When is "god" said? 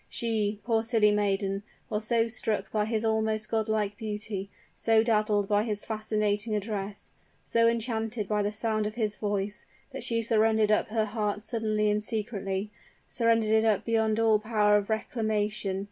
3.51-3.69